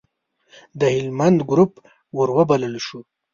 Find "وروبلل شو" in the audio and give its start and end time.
2.17-2.99